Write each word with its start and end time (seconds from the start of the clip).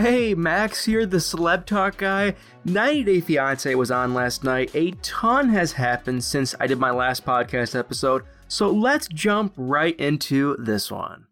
Hey, 0.00 0.32
Max 0.32 0.86
here, 0.86 1.04
the 1.04 1.18
celeb 1.18 1.66
talk 1.66 1.98
guy. 1.98 2.34
90 2.64 3.04
Day 3.04 3.20
Fiance 3.20 3.74
was 3.74 3.90
on 3.90 4.14
last 4.14 4.42
night. 4.42 4.70
A 4.74 4.92
ton 5.02 5.50
has 5.50 5.72
happened 5.72 6.24
since 6.24 6.54
I 6.58 6.66
did 6.66 6.78
my 6.78 6.90
last 6.90 7.26
podcast 7.26 7.78
episode, 7.78 8.22
so 8.48 8.70
let's 8.70 9.06
jump 9.06 9.52
right 9.54 9.94
into 10.00 10.56
this 10.58 10.90
one. 10.90 11.26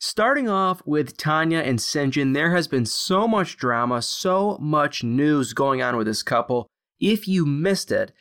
Starting 0.00 0.48
off 0.48 0.82
with 0.84 1.16
Tanya 1.16 1.60
and 1.60 1.78
Syngin, 1.78 2.34
there 2.34 2.56
has 2.56 2.66
been 2.66 2.86
so 2.86 3.28
much 3.28 3.56
drama, 3.56 4.02
so 4.02 4.58
much 4.60 5.04
news 5.04 5.52
going 5.52 5.80
on 5.80 5.96
with 5.96 6.08
this 6.08 6.24
couple. 6.24 6.66
If 6.98 7.28
you 7.28 7.46
missed 7.46 7.92
it, 7.92 8.12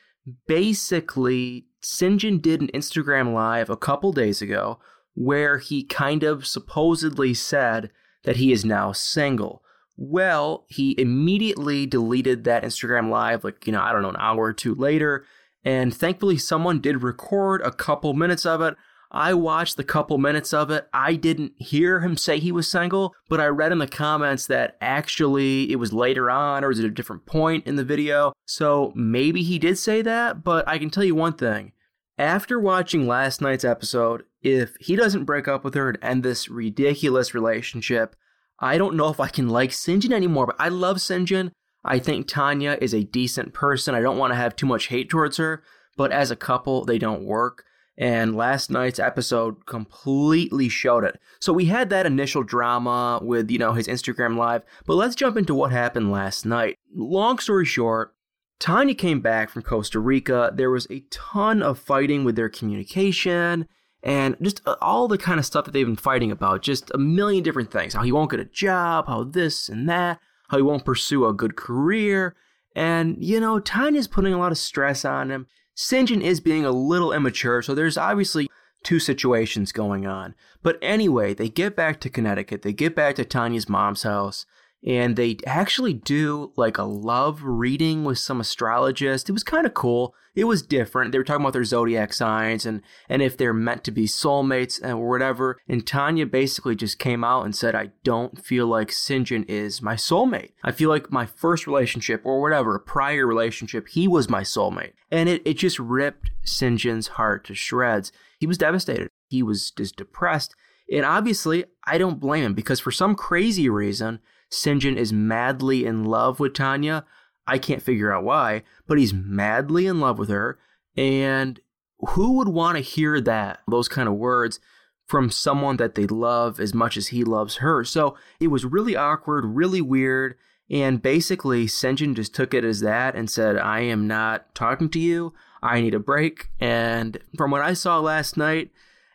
basically, 0.48 1.66
Syngin 1.84 2.40
did 2.40 2.62
an 2.62 2.70
Instagram 2.72 3.34
live 3.34 3.72
a 3.72 3.78
couple 3.78 4.12
days 4.12 4.44
ago 4.44 4.78
where 5.16 5.58
he 5.58 5.84
kind 5.84 6.22
of 6.22 6.46
supposedly 6.46 7.34
said 7.34 7.90
that 8.24 8.38
he 8.38 8.52
is 8.52 8.66
now 8.66 8.92
single. 8.92 9.62
Well, 9.98 10.66
he 10.70 10.96
immediately 10.98 11.86
deleted 11.86 12.46
that 12.46 12.64
Instagram 12.64 13.10
live, 13.10 13.44
like, 13.44 13.68
you 13.68 13.74
know, 13.74 13.82
I 13.82 13.92
don't 13.92 14.02
know, 14.02 14.10
an 14.10 14.16
hour 14.18 14.46
or 14.46 14.54
two 14.54 14.74
later. 14.74 15.26
And 15.64 15.94
thankfully, 15.94 16.38
someone 16.38 16.80
did 16.80 17.04
record 17.04 17.62
a 17.62 17.72
couple 17.72 18.14
minutes 18.14 18.46
of 18.46 18.62
it. 18.62 18.76
I 19.12 19.34
watched 19.34 19.76
the 19.76 19.84
couple 19.84 20.18
minutes 20.20 20.54
of 20.54 20.70
it. 20.70 20.88
I 20.94 21.16
didn't 21.16 21.54
hear 21.58 22.00
him 22.00 22.16
say 22.16 22.40
he 22.40 22.52
was 22.52 22.70
single, 22.70 23.16
but 23.28 23.42
I 23.42 23.48
read 23.48 23.72
in 23.72 23.80
the 23.80 23.88
comments 23.88 24.46
that 24.48 24.78
actually 24.82 25.72
it 25.72 25.78
was 25.78 25.92
later 25.92 26.30
on 26.30 26.64
or 26.64 26.68
was 26.68 26.80
at 26.80 26.86
a 26.86 26.92
different 26.92 27.26
point 27.26 27.66
in 27.66 27.76
the 27.76 27.84
video. 27.84 28.34
So 28.46 28.94
maybe 28.96 29.42
he 29.42 29.58
did 29.58 29.80
say 29.80 30.02
that, 30.04 30.44
but 30.44 30.68
I 30.68 30.78
can 30.78 30.92
tell 30.92 31.04
you 31.04 31.16
one 31.16 31.34
thing. 31.34 31.74
After 32.20 32.60
watching 32.60 33.08
last 33.08 33.42
night's 33.42 33.66
episode, 33.66 34.24
if 34.42 34.76
he 34.80 34.96
doesn't 34.96 35.26
break 35.26 35.48
up 35.48 35.64
with 35.64 35.74
her 35.74 35.90
and 35.90 35.98
end 36.02 36.24
this 36.24 36.50
ridiculous 36.50 37.34
relationship, 37.34 38.16
I 38.60 38.78
don't 38.78 38.96
know 38.96 39.10
if 39.10 39.20
I 39.20 39.28
can 39.28 39.50
like 39.50 39.72
Syngin 39.72 40.12
anymore, 40.12 40.48
but 40.48 40.56
I 40.60 40.70
love 40.70 40.98
Syngin. 40.98 41.52
I 41.84 42.00
think 42.00 42.28
Tanya 42.28 42.78
is 42.82 42.94
a 42.94 43.04
decent 43.04 43.54
person. 43.54 43.96
I 43.96 44.02
don't 44.02 44.18
want 44.18 44.32
to 44.32 44.38
have 44.38 44.56
too 44.56 44.66
much 44.66 44.88
hate 44.88 45.10
towards 45.10 45.38
her, 45.38 45.64
but 45.96 46.12
as 46.12 46.30
a 46.30 46.36
couple, 46.36 46.84
they 46.84 46.98
don't 46.98 47.24
work. 47.24 47.64
And 47.98 48.36
last 48.36 48.70
night's 48.70 49.00
episode 49.00 49.66
completely 49.66 50.70
showed 50.70 51.04
it. 51.04 51.20
So 51.42 51.52
we 51.52 51.66
had 51.66 51.90
that 51.90 52.06
initial 52.06 52.44
drama 52.44 53.20
with, 53.22 53.52
you 53.52 53.60
know, 53.60 53.74
his 53.74 53.88
Instagram 53.88 54.38
live, 54.38 54.64
but 54.86 54.96
let's 54.96 55.16
jump 55.16 55.36
into 55.36 55.54
what 55.54 55.72
happened 55.72 56.10
last 56.10 56.46
night. 56.46 56.78
Long 56.96 57.40
story 57.40 57.66
short, 57.66 58.14
Tanya 58.58 58.96
came 58.96 59.20
back 59.20 59.50
from 59.50 59.64
Costa 59.64 60.00
Rica. 60.00 60.52
There 60.54 60.72
was 60.72 60.88
a 60.90 61.04
ton 61.12 61.62
of 61.62 61.78
fighting 61.78 62.24
with 62.24 62.38
their 62.38 62.50
communication 62.50 63.68
and 64.04 64.36
just 64.42 64.62
uh, 64.66 64.76
all 64.82 65.08
the 65.08 65.18
kind 65.18 65.40
of 65.40 65.46
stuff 65.46 65.66
that 65.66 65.72
they've 65.72 65.86
been 65.86 65.96
fighting 65.96 66.32
about. 66.32 66.62
Just 66.62 66.92
a 66.94 66.98
million 66.98 67.44
different 67.44 67.72
things. 67.72 67.94
How 67.94 68.04
he 68.04 68.12
won't 68.12 68.32
get 68.32 68.40
a 68.40 68.46
job, 68.46 69.08
how 69.08 69.24
this 69.24 69.70
and 69.70 69.90
that, 69.90 70.20
how 70.50 70.58
he 70.58 70.64
won't 70.64 70.86
pursue 70.86 71.26
a 71.26 71.34
good 71.34 71.56
career. 71.56 72.36
And, 72.76 73.18
you 73.24 73.40
know, 73.40 73.60
Tanya's 73.60 74.08
putting 74.08 74.34
a 74.34 74.38
lot 74.38 74.52
of 74.52 74.58
stress 74.58 75.04
on 75.04 75.32
him. 75.32 75.48
Syngin 75.76 76.22
is 76.22 76.40
being 76.40 76.66
a 76.66 76.72
little 76.72 77.14
immature, 77.14 77.62
so 77.62 77.74
there's 77.74 77.98
obviously 77.98 78.50
two 78.84 79.00
situations 79.00 79.72
going 79.72 80.06
on. 80.06 80.36
But 80.62 80.78
anyway, 80.82 81.34
they 81.34 81.50
get 81.50 81.76
back 81.76 82.00
to 82.02 82.10
Connecticut. 82.10 82.62
They 82.62 82.74
get 82.74 82.96
back 82.96 83.16
to 83.16 83.26
Tanya's 83.26 83.70
mom's 83.70 84.04
house 84.04 84.46
and 84.86 85.16
they 85.16 85.38
actually 85.46 85.94
do 85.94 86.52
like 86.56 86.78
a 86.78 86.84
love 86.84 87.44
reading 87.44 88.04
with 88.04 88.18
some 88.18 88.40
astrologist. 88.40 89.30
It 89.30 89.34
was 89.34 89.44
kind 89.44 89.66
of 89.66 89.74
cool. 89.74 90.14
It 90.36 90.46
was 90.46 90.62
different. 90.62 91.12
They 91.12 91.18
were 91.18 91.24
talking 91.24 91.42
about 91.42 91.54
their 91.54 91.66
zodiac 91.66 92.14
signs 92.14 92.66
and 92.66 92.82
and 93.10 93.22
if 93.22 93.36
they're 93.36 93.54
meant 93.54 93.84
to 93.86 93.92
be 93.92 94.06
soulmates 94.06 94.80
and 94.82 95.02
whatever. 95.02 95.60
And 95.68 95.86
Tanya 95.86 96.26
basically 96.26 96.76
just 96.76 97.00
came 97.00 97.24
out 97.24 97.44
and 97.44 97.56
said, 97.56 97.76
"I 97.76 97.92
don't 98.04 98.44
feel 98.44 98.68
like 98.68 98.90
Syngin 98.90 99.44
is 99.50 99.82
my 99.82 99.96
soulmate. 99.96 100.52
I 100.64 100.72
feel 100.72 100.90
like 100.90 101.12
my 101.12 101.26
first 101.26 101.68
relationship 101.68 102.22
or 102.24 102.42
whatever, 102.42 102.76
a 102.76 102.80
prior 102.80 103.28
relationship, 103.28 103.90
he 103.90 104.08
was 104.08 104.30
my 104.30 104.42
soulmate." 104.42 104.94
And 105.12 105.28
it 105.28 105.42
it 105.44 105.58
just 105.58 105.80
ripped 105.80 106.30
Syngin's 106.46 107.10
heart 107.10 107.44
to 107.46 107.56
shreds. 107.56 108.12
He 108.40 108.48
was 108.48 108.58
devastated. 108.58 109.10
He 109.28 109.44
was 109.44 109.72
just 109.72 109.98
depressed. 109.98 110.56
And 110.92 111.06
obviously, 111.06 111.66
I 111.86 111.98
don't 111.98 112.20
blame 112.20 112.44
him 112.44 112.54
because 112.54 112.80
for 112.80 112.92
some 112.92 113.14
crazy 113.16 113.70
reason, 113.70 114.20
Syngin 114.52 114.96
is 114.96 115.14
madly 115.14 115.86
in 115.86 116.04
love 116.04 116.40
with 116.40 116.54
Tanya. 116.54 117.06
I 117.48 117.58
can't 117.58 117.82
figure 117.82 118.14
out 118.14 118.24
why, 118.24 118.64
but 118.88 118.98
he's 118.98 119.14
madly 119.14 119.88
in 119.88 120.00
love 120.00 120.20
with 120.20 120.30
her. 120.30 120.60
And 120.96 121.60
who 122.00 122.34
would 122.34 122.50
want 122.50 122.78
to 122.78 122.84
hear 122.84 123.20
that, 123.22 123.60
those 123.68 123.88
kind 123.88 124.08
of 124.08 124.16
words, 124.16 124.60
from 125.08 125.32
someone 125.32 125.78
that 125.78 125.96
they 125.96 126.06
love 126.06 126.60
as 126.60 126.74
much 126.74 126.98
as 126.98 127.08
he 127.08 127.24
loves 127.24 127.58
her? 127.58 127.84
So 127.84 128.16
it 128.40 128.48
was 128.48 128.66
really 128.66 128.96
awkward, 128.96 129.46
really 129.46 129.82
weird. 129.82 130.36
And 130.70 131.02
basically, 131.02 131.66
Syngin 131.66 132.16
just 132.16 132.36
took 132.36 132.54
it 132.54 132.64
as 132.64 132.82
that 132.82 133.16
and 133.16 133.30
said, 133.30 133.58
I 133.58 133.82
am 133.82 134.08
not 134.08 134.54
talking 134.54 134.90
to 134.90 135.00
you. 135.00 135.34
I 135.64 135.82
need 135.82 135.96
a 135.96 136.00
break. 136.00 136.50
And 136.60 137.18
from 137.36 137.52
what 137.52 137.62
I 137.62 137.74
saw 137.74 138.00
last 138.00 138.38
night, 138.38 138.70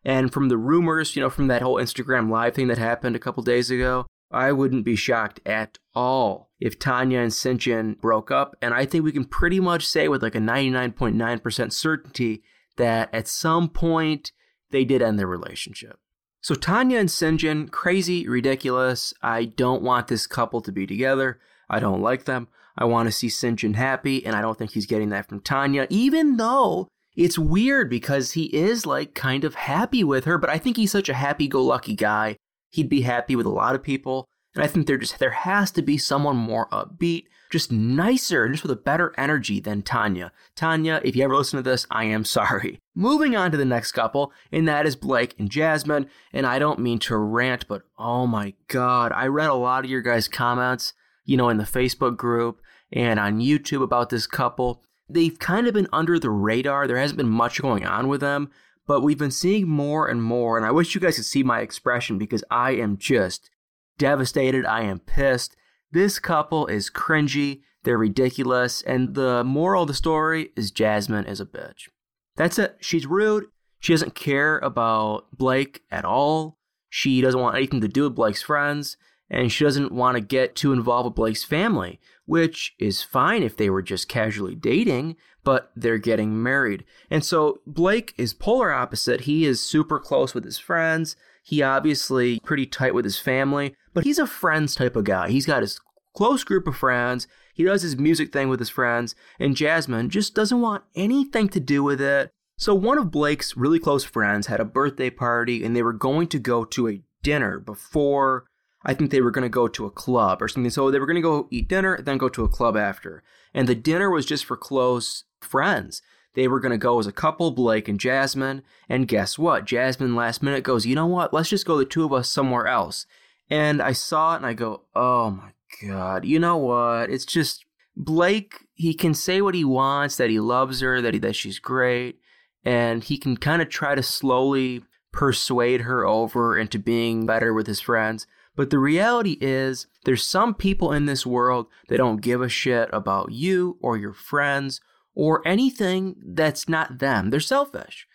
and 0.05 0.33
from 0.33 0.49
the 0.49 0.59
rumors, 0.59 1.16
you 1.16 1.22
know, 1.22 1.31
from 1.31 1.47
that 1.47 1.62
whole 1.62 1.77
Instagram 1.77 2.28
live 2.28 2.55
thing 2.55 2.69
that 2.69 2.78
happened 2.78 3.16
a 3.16 3.21
couple 3.21 3.43
days 3.43 3.71
ago, 3.71 4.06
I 4.34 4.53
wouldn't 4.53 4.84
be 4.84 4.97
shocked 4.97 5.41
at 5.47 5.78
all 5.95 6.50
if 6.59 6.78
Tanya 6.78 7.21
and 7.21 7.31
Syngin 7.31 8.00
broke 8.00 8.31
up. 8.31 8.56
And 8.61 8.75
I 8.75 8.84
think 8.84 9.05
we 9.05 9.12
can 9.12 9.25
pretty 9.25 9.61
much 9.61 9.87
say 9.87 10.09
with 10.09 10.22
like 10.22 10.34
a 10.34 10.41
99.9% 10.41 11.72
certainty 11.72 12.43
that 12.77 13.09
at 13.15 13.28
some 13.28 13.69
point 13.69 14.33
they 14.71 14.84
did 14.84 15.03
end 15.03 15.19
their 15.19 15.27
relationship. 15.27 15.99
So 16.41 16.55
Tanya 16.55 16.99
and 16.99 17.09
Syngin, 17.09 17.71
crazy, 17.71 18.28
ridiculous. 18.28 19.15
I 19.22 19.45
don't 19.45 19.83
want 19.83 20.09
this 20.09 20.27
couple 20.27 20.61
to 20.62 20.72
be 20.72 20.87
together. 20.87 21.41
I 21.71 21.81
don't 21.81 22.03
like 22.03 22.25
them. 22.25 22.49
I 22.77 22.84
want 22.84 23.06
to 23.06 23.12
see 23.12 23.28
Syngin 23.28 23.77
happy, 23.77 24.27
and 24.27 24.34
I 24.34 24.43
don't 24.43 24.59
think 24.59 24.72
he's 24.72 24.87
getting 24.87 25.11
that 25.11 25.28
from 25.28 25.41
Tanya, 25.41 25.87
even 25.91 26.37
though 26.37 26.89
it's 27.16 27.39
weird 27.39 27.89
because 27.89 28.33
he 28.33 28.45
is 28.55 28.84
like 28.84 29.15
kind 29.15 29.45
of 29.45 29.55
happy 29.55 30.03
with 30.03 30.25
her, 30.25 30.37
but 30.37 30.51
I 30.51 30.59
think 30.59 30.77
he's 30.77 30.91
such 30.91 31.09
a 31.09 31.15
happy 31.15 31.47
go 31.47 31.62
lucky 31.62 31.95
guy 31.95 32.37
he'd 32.75 32.89
be 32.89 33.03
happy 33.03 33.37
with 33.37 33.47
a 33.47 33.51
lot 33.51 33.75
of 33.77 33.83
people. 33.83 34.29
And 34.55 34.62
I 34.62 34.67
think 34.67 34.87
there 34.87 34.99
just 34.99 35.19
there 35.19 35.31
has 35.31 35.71
to 35.73 35.83
be 35.83 35.97
someone 35.97 36.37
more 36.37 36.69
upbeat, 36.71 37.25
just 37.51 37.73
nicer, 37.73 38.49
just 38.49 38.62
with 38.62 38.73
a 38.73 38.77
better 38.77 39.12
energy 39.17 39.61
than 39.61 39.83
Tanya. 39.83 40.33
Tanya, 40.57 41.01
if 41.05 41.17
you 41.17 41.25
ever 41.25 41.37
listen 41.37 41.57
to 41.57 41.63
this, 41.63 41.87
I 41.91 42.05
am 42.05 42.25
sorry. 42.25 42.81
Moving 42.95 43.34
on 43.37 43.51
to 43.53 43.57
the 43.57 43.65
next 43.65 43.93
couple, 43.93 44.33
and 44.53 44.67
that 44.69 44.87
is 44.87 44.97
Blake 44.97 45.34
and 45.39 45.51
Jasmine. 45.51 46.09
And 46.33 46.47
I 46.47 46.59
don't 46.59 46.81
mean 46.81 46.99
to 47.01 47.17
rant, 47.17 47.67
but 47.69 47.83
oh 47.99 48.27
my 48.27 48.55
god, 48.69 49.13
I 49.13 49.27
read 49.27 49.51
a 49.51 49.55
lot 49.55 49.84
of 49.84 49.91
your 49.91 50.03
guys' 50.03 50.29
comments, 50.29 50.95
you 51.25 51.37
know, 51.37 51.49
in 51.49 51.59
the 51.59 51.65
Facebook 51.65 52.17
group 52.17 52.61
and 52.93 53.19
on 53.19 53.41
YouTube 53.41 53.83
about 53.83 54.11
this 54.11 54.27
couple. 54.27 54.83
They've 55.09 55.39
kind 55.39 55.67
of 55.67 55.75
been 55.75 55.89
under 55.93 56.19
the 56.19 56.31
radar. 56.31 56.87
There 56.87 56.97
hasn't 56.97 57.19
been 57.19 57.29
much 57.29 57.61
going 57.61 57.84
on 57.84 58.09
with 58.09 58.21
them, 58.21 58.51
but 58.87 59.00
we've 59.00 59.19
been 59.19 59.31
seeing 59.31 59.69
more 59.69 60.06
and 60.09 60.22
more, 60.22 60.56
and 60.56 60.67
I 60.67 60.71
wish 60.71 60.95
you 60.95 61.00
guys 61.00 61.17
could 61.17 61.25
see 61.25 61.43
my 61.43 61.61
expression 61.61 62.19
because 62.19 62.45
I 62.50 62.72
am 62.72 62.99
just 62.99 63.50
devastated. 63.99 64.67
I 64.67 64.83
am 64.83 64.99
pissed. 64.99 65.56
This 65.93 66.19
couple 66.19 66.67
is 66.67 66.91
cringy, 66.91 67.61
they're 67.84 67.99
ridiculous, 67.99 68.83
and 68.83 69.15
the 69.15 69.45
moral 69.45 69.83
of 69.83 69.89
the 69.89 69.95
story 69.95 70.50
is 70.56 70.71
Jasmine 70.71 71.27
is 71.27 71.41
a 71.41 71.47
bitch. 71.47 71.89
That's 72.37 72.59
it. 72.59 72.77
She's 72.81 73.06
rude. 73.06 73.45
She 73.78 73.93
doesn't 73.93 74.15
care 74.15 74.59
about 74.59 75.37
Blake 75.37 75.83
at 75.91 76.05
all. 76.05 76.59
She 76.89 77.21
doesn't 77.21 77.41
want 77.41 77.56
anything 77.56 77.81
to 77.83 77.89
do 77.89 78.05
with 78.05 78.15
Blake's 78.15 78.43
friends, 78.43 78.97
and 79.28 79.53
she 79.53 79.65
doesn't 79.65 79.93
want 79.93 80.16
to 80.16 80.21
get 80.21 80.55
too 80.55 80.72
involved 80.72 81.06
with 81.06 81.15
Blake's 81.15 81.45
family, 81.45 82.01
which 82.25 82.75
is 82.78 83.03
fine 83.03 83.43
if 83.43 83.56
they 83.56 83.69
were 83.69 83.83
just 83.83 84.09
casually 84.09 84.55
dating, 84.55 85.16
but 85.44 85.71
they're 85.77 85.99
getting 85.99 86.42
married. 86.42 86.84
And 87.10 87.24
so 87.24 87.60
Blake 87.66 88.15
is 88.16 88.34
polar 88.34 88.72
opposite. 88.72 89.22
He 89.22 89.45
is 89.45 89.60
super 89.60 90.01
close 90.01 90.34
with 90.34 90.45
his 90.45 90.59
friends. 90.59 91.16
He 91.42 91.63
obviously 91.63 92.41
pretty 92.41 92.66
tight 92.66 92.95
with 92.95 93.04
his 93.04 93.19
family, 93.19 93.77
but 93.92 94.04
he's 94.04 94.19
a 94.19 94.27
friends 94.27 94.74
type 94.74 94.97
of 94.97 95.04
guy. 95.04 95.28
He's 95.28 95.47
got 95.47 95.63
his 95.63 95.78
close 96.15 96.42
group 96.42 96.66
of 96.66 96.77
friends. 96.77 97.28
He 97.54 97.65
does 97.65 97.83
his 97.83 97.97
music 97.97 98.33
thing 98.33 98.48
with 98.48 98.59
his 98.59 98.71
friends, 98.71 99.15
and 99.39 99.57
Jasmine 99.57 100.09
just 100.09 100.34
doesn't 100.34 100.60
want 100.60 100.84
anything 100.97 101.48
to 101.51 101.60
do 101.60 101.84
with 101.84 102.01
it. 102.01 102.30
So 102.57 102.74
one 102.74 102.98
of 102.98 103.10
Blake's 103.10 103.57
really 103.57 103.78
close 103.78 104.04
friends 104.04 104.47
had 104.47 104.60
a 104.60 104.65
birthday 104.65 105.10
party 105.10 105.65
and 105.65 105.74
they 105.74 105.83
were 105.83 105.92
going 105.92 106.28
to 106.28 106.39
go 106.39 106.65
to 106.65 106.89
a 106.89 107.03
dinner 107.22 107.59
before 107.59 108.45
I 108.84 108.95
think 108.95 109.10
they 109.10 109.21
were 109.21 109.31
going 109.31 109.45
to 109.45 109.48
go 109.48 109.69
to 109.69 109.86
a 109.86 109.91
club 109.91 110.42
or 110.42 110.48
something. 110.48 110.71
So 110.71 110.91
they 110.91 110.98
were 110.98 111.07
going 111.07 111.16
to 111.16 111.22
go 111.22 111.48
eat 111.51 111.69
dinner, 111.69 112.01
then 112.01 112.19
go 112.19 112.28
to 112.28 112.45
a 112.45 112.48
club 112.48 112.77
after. 112.77 113.22
And 113.53 113.66
the 113.66 113.75
dinner 113.75 114.10
was 114.10 114.27
just 114.27 114.45
for 114.45 114.57
close 114.57 115.25
friends. 115.41 116.03
They 116.34 116.48
were 116.48 116.60
going 116.60 116.72
to 116.72 116.78
go 116.78 116.98
as 116.98 117.07
a 117.07 117.13
couple, 117.13 117.53
Blake 117.53 117.89
and 117.89 117.98
Jasmine. 117.98 118.63
And 118.89 119.09
guess 119.09 119.39
what? 119.39 119.65
Jasmine 119.65 120.16
last 120.16 120.42
minute 120.42 120.65
goes, 120.65 120.84
you 120.84 120.95
know 120.95 121.07
what? 121.07 121.33
Let's 121.33 121.48
just 121.48 121.66
go 121.66 121.78
the 121.78 121.84
two 121.84 122.04
of 122.04 122.13
us 122.13 122.28
somewhere 122.28 122.66
else. 122.66 123.07
And 123.48 123.81
I 123.81 123.92
saw 123.92 124.34
it 124.34 124.39
and 124.39 124.47
I 124.47 124.53
go, 124.54 124.83
oh 124.95 125.31
my 125.31 125.53
God. 125.86 126.25
You 126.25 126.39
know 126.39 126.57
what? 126.57 127.10
It's 127.10 127.25
just 127.25 127.65
Blake, 127.97 128.66
he 128.75 128.92
can 128.95 129.15
say 129.15 129.41
what 129.41 129.54
he 129.54 129.65
wants, 129.65 130.16
that 130.16 130.31
he 130.31 130.41
loves 130.41 130.81
her, 130.81 131.01
that, 131.01 131.15
he, 131.15 131.21
that 131.21 131.36
she's 131.36 131.59
great. 131.59 132.19
And 132.65 133.04
he 133.04 133.16
can 133.16 133.36
kind 133.36 133.63
of 133.63 133.69
try 133.69 133.95
to 133.95 134.03
slowly 134.03 134.83
persuade 135.13 135.83
her 135.83 136.04
over 136.04 136.59
into 136.59 136.78
being 136.78 137.27
better 137.27 137.54
with 137.54 137.69
his 137.69 137.81
friends. 137.81 138.27
But 138.56 138.71
the 138.71 138.78
reality 138.78 139.36
is, 139.41 139.86
there's 140.04 140.24
some 140.24 140.54
people 140.54 140.92
in 140.92 141.06
this 141.06 141.27
world 141.27 141.66
that 141.89 141.97
don't 141.97 142.21
give 142.21 142.41
a 142.41 142.48
shit 142.48 142.89
about 142.92 143.33
you 143.33 143.78
or 143.80 143.97
your 143.97 144.12
friends 144.12 144.80
or 145.15 145.47
anything 145.47 146.16
that's 146.24 146.68
not 146.68 146.98
them. 146.98 147.30
They're 147.30 147.41
selfish. 147.41 148.06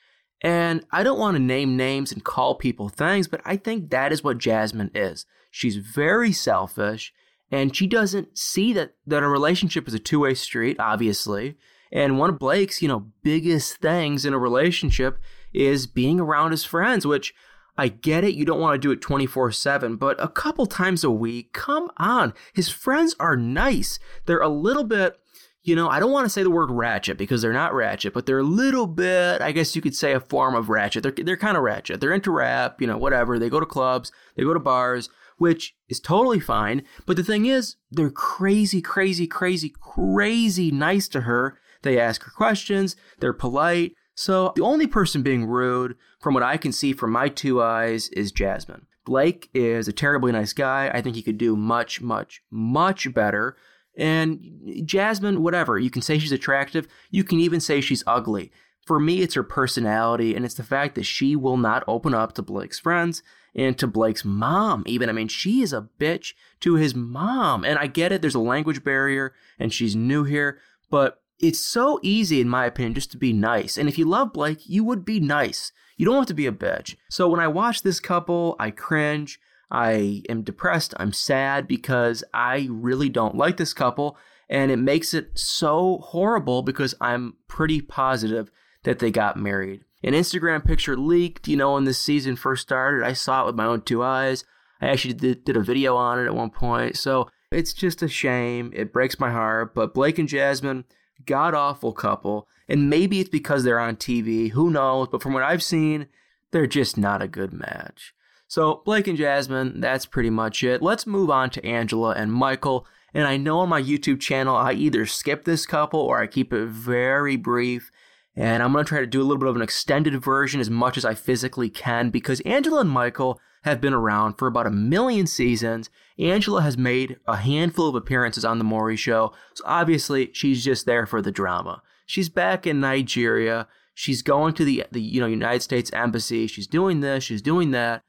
And 0.41 0.86
I 0.91 1.03
don't 1.03 1.19
want 1.19 1.36
to 1.36 1.44
name 1.44 1.75
names 1.75 2.12
and 2.12 2.24
call 2.24 2.56
people 2.56 2.88
things, 2.88 3.27
but 3.27 3.41
I 3.44 3.57
think 3.57 3.89
that 3.89 4.13
is 4.13 4.24
what 4.24 4.38
Jasmine 4.38 4.91
is. 4.95 5.25
She's 5.51 5.75
very 5.75 6.31
selfish 6.31 7.13
and 7.51 7.75
she 7.75 7.88
doesn't 7.88 8.38
see 8.38 8.71
that, 8.74 8.94
that 9.07 9.24
a 9.24 9.27
relationship 9.27 9.88
is 9.88 9.94
a 9.94 10.00
two 10.00 10.21
way 10.21 10.33
street, 10.35 10.77
obviously. 10.80 11.57
And 11.92 12.19
one 12.19 12.30
of 12.30 12.39
Blake's, 12.39 12.81
you 12.81 12.88
know, 12.88 13.07
biggest 13.24 13.77
things 13.77 14.24
in 14.24 14.33
a 14.33 14.39
relationship 14.39 15.19
is 15.53 15.88
being 15.88 16.19
around 16.19 16.51
his 16.51 16.63
friends, 16.63 17.06
which 17.06 17.33
I 17.80 17.88
get 17.88 18.24
it. 18.24 18.36
You 18.36 18.44
don't 18.44 18.60
want 18.60 18.76
to 18.76 18.86
do 18.88 18.92
it 18.92 19.02
24 19.02 19.52
7, 19.52 19.96
but 19.96 20.22
a 20.22 20.28
couple 20.28 20.66
times 20.66 21.04
a 21.04 21.12
week, 21.12 21.54
come 21.54 21.90
on. 21.98 22.34
His 22.54 22.70
friends 22.70 23.16
are 23.20 23.38
nice. 23.38 24.00
They're 24.26 24.42
a 24.42 24.50
little 24.50 24.84
bit, 24.84 25.18
you 25.64 25.76
know, 25.76 25.88
I 25.88 26.00
don't 26.00 26.12
want 26.12 26.26
to 26.26 26.30
say 26.30 26.44
the 26.44 26.50
word 26.50 26.72
ratchet 26.72 27.18
because 27.18 27.42
they're 27.42 27.54
not 27.54 27.74
ratchet, 27.74 28.14
but 28.14 28.26
they're 28.26 28.40
a 28.40 28.44
little 28.44 28.86
bit, 28.86 29.42
I 29.42 29.54
guess 29.54 29.76
you 29.76 29.81
could 29.81 29.96
say 29.96 30.12
a 30.12 30.20
form 30.20 30.56
of 30.56 30.70
ratchet. 30.70 31.04
They're, 31.04 31.14
they're 31.14 31.38
kind 31.38 31.56
of 31.56 31.64
ratchet. 31.64 32.02
They're 32.02 32.14
into 32.14 32.31
rap, 32.31 32.81
you 32.81 32.88
know, 32.88 32.98
whatever. 32.98 33.40
They 33.40 33.50
go 33.50 33.62
to 33.62 33.66
clubs, 33.66 34.12
they 34.36 34.44
go 34.44 34.54
to 34.54 34.60
bars, 34.60 35.10
which 35.38 35.74
is 35.88 36.02
totally 36.02 36.42
fine. 36.42 36.84
But 37.06 37.16
the 37.16 37.24
thing 37.24 37.46
is, 37.46 37.78
they're 37.90 38.12
crazy, 38.12 38.81
crazy, 38.81 39.26
crazy, 39.26 39.74
crazy 39.80 40.70
nice 40.70 41.08
to 41.10 41.22
her. 41.22 41.58
They 41.81 41.98
ask 41.98 42.24
her 42.24 42.31
questions, 42.31 42.98
they're 43.20 43.31
polite. 43.31 43.94
So 44.19 44.51
the 44.57 44.63
only 44.63 44.86
person 44.86 45.24
being 45.24 45.45
rude, 45.45 45.95
from 46.19 46.33
what 46.33 46.44
I 46.44 46.57
can 46.57 46.74
see 46.74 46.92
from 46.92 47.13
my 47.13 47.30
two 47.30 47.62
eyes, 47.62 48.10
is 48.10 48.33
Jasmine. 48.33 48.86
Blake 49.06 49.50
is 49.54 49.88
a 49.88 49.94
terribly 49.94 50.33
nice 50.33 50.51
guy. 50.51 50.92
I 50.94 51.01
think 51.01 51.16
he 51.16 51.21
could 51.21 51.38
do 51.38 51.56
much, 51.56 52.01
much, 52.01 52.44
much 52.51 53.13
better. 53.13 53.56
And 53.95 54.83
Jasmine, 54.83 55.42
whatever, 55.42 55.80
you 55.80 55.89
can 55.89 56.01
say 56.01 56.19
she's 56.19 56.33
attractive. 56.33 56.86
You 57.10 57.24
can 57.24 57.39
even 57.39 57.62
say 57.62 57.80
she's 57.80 58.04
ugly. 58.06 58.51
For 58.86 59.00
me, 59.00 59.21
it's 59.21 59.36
her 59.36 59.44
personality, 59.44 60.36
and 60.36 60.44
it's 60.44 60.56
the 60.56 60.63
fact 60.63 60.95
that 60.95 61.06
she 61.06 61.38
will 61.38 61.56
not 61.56 61.86
open 61.88 62.13
up 62.13 62.33
to 62.33 62.42
Blake's 62.42 62.77
friends 62.77 63.24
and 63.56 63.77
to 63.77 63.88
Blake's 63.88 64.25
mom, 64.25 64.83
even. 64.86 65.07
I 65.07 65.13
mean, 65.13 65.30
she 65.30 65.62
is 65.62 65.71
a 65.71 65.88
bitch 65.98 66.33
to 66.60 66.75
his 66.75 66.94
mom. 66.94 67.63
And 67.63 67.80
I 67.80 67.88
get 67.88 68.12
it, 68.12 68.21
there's 68.21 68.36
a 68.36 68.39
language 68.39 68.83
barrier, 68.83 69.33
and 69.57 69.71
she's 69.71 69.95
new 69.95 70.25
here, 70.25 70.60
but 70.89 71.21
it's 71.39 71.59
so 71.59 72.00
easy, 72.03 72.41
in 72.41 72.50
my 72.50 72.65
opinion, 72.65 72.94
just 72.94 73.12
to 73.12 73.18
be 73.18 73.33
nice. 73.33 73.77
And 73.77 73.88
if 73.88 73.97
you 73.97 74.06
love 74.06 74.33
Blake, 74.33 74.68
you 74.68 74.83
would 74.83 75.06
be 75.06 75.19
nice. 75.19 75.71
You 75.97 76.06
don't 76.06 76.15
have 76.15 76.25
to 76.27 76.33
be 76.33 76.47
a 76.47 76.51
bitch. 76.51 76.95
So 77.09 77.27
when 77.27 77.39
I 77.39 77.47
watch 77.47 77.81
this 77.81 78.00
couple, 78.00 78.56
I 78.59 78.71
cringe. 78.71 79.39
I 79.71 80.24
am 80.30 80.44
depressed. 80.44 80.94
I'm 80.97 81.13
sad 81.13 81.68
because 81.68 82.24
I 82.33 82.68
really 82.71 83.09
don't 83.09 83.36
like 83.36 83.57
this 83.57 83.74
couple. 83.74 84.18
And 84.50 84.71
it 84.71 84.77
makes 84.77 85.13
it 85.13 85.38
so 85.38 86.00
horrible 86.01 86.63
because 86.63 86.95
I'm 87.00 87.36
pretty 87.47 87.81
positive 87.81 88.50
that 88.83 89.00
they 89.00 89.12
got 89.12 89.38
married. 89.38 89.83
An 90.03 90.13
Instagram 90.13 90.65
picture 90.65 90.97
leaked, 90.97 91.47
you 91.47 91.57
know, 91.57 91.74
when 91.74 91.83
this 91.83 92.00
season 92.00 92.35
first 92.35 92.62
started. 92.62 93.06
I 93.06 93.13
saw 93.13 93.44
it 93.44 93.47
with 93.47 93.56
my 93.56 93.65
own 93.65 93.81
two 93.81 94.01
eyes. 94.01 94.44
I 94.81 94.88
actually 94.88 95.13
did, 95.13 95.44
did 95.44 95.57
a 95.57 95.62
video 95.62 95.95
on 95.97 96.19
it 96.19 96.25
at 96.25 96.33
one 96.33 96.50
point. 96.50 96.97
So 96.97 97.30
it's 97.51 97.74
just 97.74 98.01
a 98.01 98.07
shame. 98.07 98.71
It 98.74 98.94
breaks 98.94 99.19
my 99.19 99.31
heart. 99.31 99.75
But 99.75 99.94
Blake 99.94 100.18
and 100.18 100.30
Jasmine, 100.30 100.85
god 101.25 101.54
awful 101.54 101.94
couple. 101.94 102.48
And 102.68 102.89
maybe 102.89 103.19
it's 103.19 103.30
because 103.30 103.63
they're 103.63 103.80
on 103.80 103.95
TV. 103.95 104.51
Who 104.51 104.69
knows? 104.69 105.07
But 105.12 105.24
from 105.24 105.33
what 105.33 105.44
I've 105.44 105.63
seen, 105.63 106.07
they're 106.51 106.68
just 106.68 106.98
not 106.98 107.21
a 107.21 107.27
good 107.27 107.51
match. 107.51 108.13
So, 108.48 108.81
Blake 108.86 109.07
and 109.07 109.18
Jasmine, 109.18 109.80
that's 109.80 110.06
pretty 110.06 110.30
much 110.30 110.63
it. 110.63 110.81
Let's 110.81 111.06
move 111.06 111.30
on 111.30 111.50
to 111.51 111.66
Angela 111.66 112.12
and 112.12 112.31
Michael. 112.33 112.88
And 113.13 113.27
I 113.27 113.38
know 113.38 113.60
on 113.60 113.69
my 113.69 113.81
YouTube 113.81 114.19
channel, 114.19 114.56
I 114.56 114.74
either 114.74 115.06
skip 115.06 115.45
this 115.45 115.66
couple 115.66 116.00
or 116.00 116.19
I 116.19 116.27
keep 116.27 116.54
it 116.54 116.68
very 116.68 117.36
brief. 117.36 117.92
And 118.39 118.63
I'm 118.63 118.71
going 118.71 118.86
to 118.86 118.89
try 118.89 119.01
to 119.01 119.06
do 119.06 119.19
a 119.19 119.24
little 119.24 119.38
bit 119.38 119.50
of 119.50 119.57
an 119.57 119.62
extended 119.62 120.24
version 120.24 120.62
as 120.62 120.69
much 120.69 120.97
as 120.97 121.03
I 121.03 121.13
physically 121.13 121.69
can 121.69 122.09
because 122.09 122.39
Angela 122.41 122.80
and 122.80 122.89
Michael 122.89 123.38
have 123.63 123.81
been 123.81 123.94
around 123.94 124.36
for 124.36 124.47
about 124.47 124.65
a 124.65 124.71
million 124.71 125.27
seasons. 125.27 125.89
Angela 126.18 126.62
has 126.62 126.77
made 126.77 127.18
a 127.27 127.36
handful 127.36 127.89
of 127.89 127.95
appearances 127.95 128.45
on 128.45 128.57
The 128.57 128.63
Maury 128.63 128.95
Show, 128.95 129.33
so 129.53 129.63
obviously 129.68 130.30
she's 130.31 130.63
just 130.63 130.86
there 130.86 131.06
for 131.06 131.21
the 131.21 131.33
drama. 131.33 131.81
She's 132.06 132.30
back 132.30 132.65
in 132.65 132.80
Nigeria. 132.80 133.68
She's 133.94 134.21
going 134.21 134.53
to 134.53 134.63
the, 134.63 134.85
the 134.89 135.01
you 135.01 135.19
know 135.19 135.27
United 135.27 135.62
States 135.62 135.92
Embassy. 135.92 136.47
She's 136.47 136.68
doing 136.68 137.01
this. 137.01 137.25
She's 137.25 137.42
doing 137.42 137.71
that. 137.71 138.03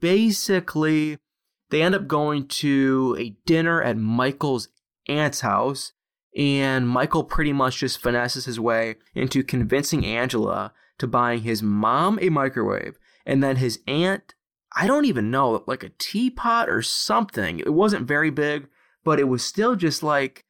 Basically, 0.00 1.18
they 1.70 1.80
end 1.80 1.94
up 1.94 2.08
going 2.08 2.48
to 2.48 3.16
a 3.20 3.36
dinner 3.46 3.80
at 3.80 3.96
Michael's 3.96 4.68
aunt's 5.08 5.42
house, 5.42 5.92
and 6.36 6.88
Michael 6.88 7.24
pretty 7.24 7.52
much 7.52 7.78
just 7.78 8.00
finesses 8.00 8.44
his 8.44 8.60
way 8.60 8.96
into 9.14 9.42
convincing 9.42 10.04
Angela 10.04 10.72
to 10.98 11.06
buying 11.06 11.42
his 11.42 11.62
mom 11.62 12.18
a 12.20 12.28
microwave, 12.28 12.98
and 13.24 13.42
then 13.42 13.56
his 13.56 13.80
aunt 13.86 14.34
I 14.76 14.86
don't 14.86 15.06
even 15.06 15.30
know, 15.30 15.64
like 15.66 15.82
a 15.82 15.90
teapot 15.98 16.68
or 16.68 16.82
something. 16.82 17.60
It 17.60 17.72
wasn't 17.72 18.06
very 18.06 18.28
big, 18.28 18.68
but 19.04 19.18
it 19.18 19.24
was 19.24 19.42
still 19.42 19.74
just 19.74 20.02
like, 20.02 20.44